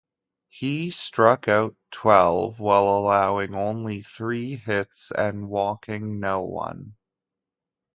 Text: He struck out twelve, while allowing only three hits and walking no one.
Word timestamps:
He 0.49 0.89
struck 0.89 1.47
out 1.47 1.75
twelve, 1.91 2.59
while 2.59 2.85
allowing 2.85 3.53
only 3.53 4.01
three 4.01 4.55
hits 4.55 5.11
and 5.15 5.47
walking 5.47 6.19
no 6.19 6.41
one. 6.41 6.95